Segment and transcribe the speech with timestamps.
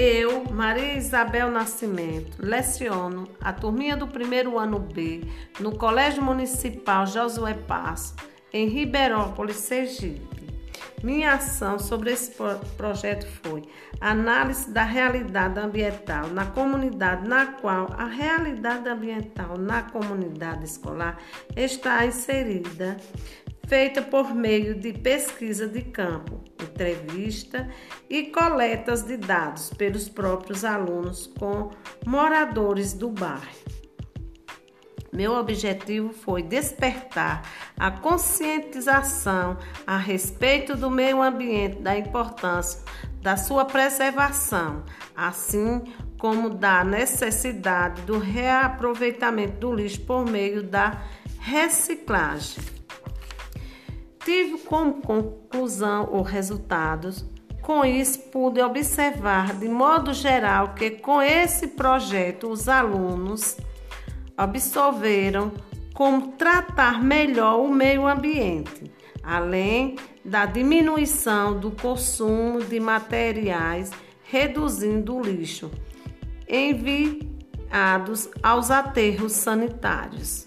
[0.00, 5.22] Eu, Maria Isabel Nascimento, leciono a turminha do primeiro ano B
[5.58, 8.14] no Colégio Municipal Josué Passo,
[8.52, 10.22] em Ribeirópolis, Sergipe.
[11.02, 12.32] Minha ação sobre esse
[12.76, 13.64] projeto foi
[14.00, 21.18] análise da realidade ambiental na comunidade na qual a realidade ambiental na comunidade escolar
[21.56, 22.96] está inserida,
[23.66, 26.40] feita por meio de pesquisa de campo,
[26.78, 27.68] entrevista
[28.08, 31.70] e coletas de dados pelos próprios alunos com
[32.06, 33.68] moradores do bairro.
[35.12, 37.42] Meu objetivo foi despertar
[37.76, 42.80] a conscientização a respeito do meio ambiente, da importância
[43.20, 44.84] da sua preservação,
[45.16, 45.82] assim
[46.18, 51.02] como da necessidade do reaproveitamento do lixo por meio da
[51.40, 52.77] reciclagem.
[54.28, 57.24] Tive como conclusão os resultados.
[57.62, 63.56] Com isso, pude observar de modo geral que com esse projeto os alunos
[64.36, 65.50] absorveram
[65.94, 73.90] como tratar melhor o meio ambiente, além da diminuição do consumo de materiais,
[74.24, 75.70] reduzindo o lixo
[76.46, 80.46] enviados aos aterros sanitários.